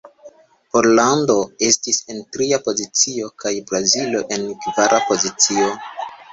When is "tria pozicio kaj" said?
2.37-3.53